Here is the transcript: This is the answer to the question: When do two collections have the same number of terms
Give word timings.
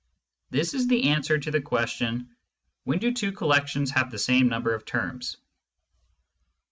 This 0.49 0.73
is 0.73 0.87
the 0.87 1.09
answer 1.09 1.37
to 1.37 1.51
the 1.51 1.61
question: 1.61 2.35
When 2.85 2.97
do 2.97 3.13
two 3.13 3.31
collections 3.31 3.91
have 3.91 4.09
the 4.09 4.17
same 4.17 4.47
number 4.47 4.73
of 4.73 4.83
terms 4.83 5.37